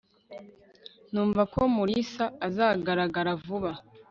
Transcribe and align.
numva 1.11 1.41
ko 1.53 1.61
mulisa 1.75 2.25
azagaragara 2.47 3.31
vuba 3.45 3.71